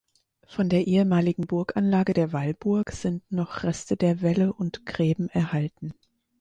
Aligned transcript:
Von 0.47 0.67
der 0.69 0.87
ehemaligen 0.87 1.45
Burganlage 1.45 2.13
der 2.15 2.33
Wallburg 2.33 2.91
sind 2.91 3.21
noch 3.31 3.61
Reste 3.61 3.97
der 3.97 4.23
Wälle 4.23 4.51
und 4.51 4.83
Gräben 4.87 5.29
erhalten. 5.29 5.93